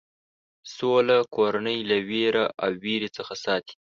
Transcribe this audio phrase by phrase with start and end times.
[0.75, 3.75] سوله کورنۍ له وېره او وېرې څخه ساتي.